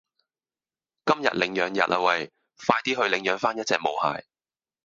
[1.05, 2.31] 今日領養日啊餵，
[2.65, 4.23] 快啲去領養返一隻毛孩